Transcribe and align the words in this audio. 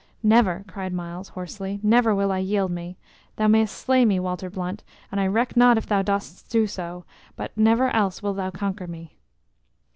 "Never!" 0.23 0.65
cried 0.67 0.93
Myles, 0.93 1.29
hoarsely 1.29 1.79
"never 1.83 2.15
will 2.15 2.31
I 2.31 2.39
yield 2.39 2.71
me! 2.71 2.97
Thou 3.35 3.45
mayst 3.47 3.77
slay 3.77 4.03
me, 4.03 4.19
Walter 4.19 4.49
Blunt, 4.49 4.83
and 5.11 5.21
I 5.21 5.27
reck 5.27 5.55
not 5.55 5.77
if 5.77 5.85
thou 5.85 6.01
dost 6.01 6.49
do 6.49 6.65
so, 6.65 7.05
but 7.35 7.55
never 7.55 7.91
else 7.95 8.23
wilt 8.23 8.37
thou 8.37 8.49
conquer 8.49 8.87
me." 8.87 9.19